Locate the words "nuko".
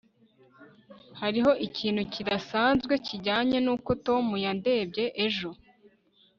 3.65-3.89